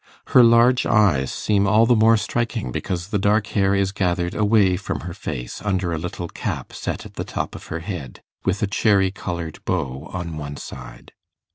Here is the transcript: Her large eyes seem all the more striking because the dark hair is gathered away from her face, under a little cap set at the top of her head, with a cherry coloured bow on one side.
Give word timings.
Her 0.29 0.43
large 0.43 0.87
eyes 0.87 1.31
seem 1.31 1.67
all 1.67 1.85
the 1.85 1.95
more 1.95 2.17
striking 2.17 2.71
because 2.71 3.09
the 3.09 3.19
dark 3.19 3.45
hair 3.53 3.75
is 3.75 3.91
gathered 3.91 4.33
away 4.33 4.75
from 4.75 5.01
her 5.01 5.13
face, 5.13 5.61
under 5.61 5.93
a 5.93 5.99
little 5.99 6.27
cap 6.27 6.73
set 6.73 7.05
at 7.05 7.13
the 7.17 7.23
top 7.23 7.53
of 7.53 7.67
her 7.67 7.81
head, 7.81 8.23
with 8.43 8.63
a 8.63 8.67
cherry 8.67 9.11
coloured 9.11 9.63
bow 9.63 10.09
on 10.11 10.37
one 10.37 10.57
side. 10.57 11.13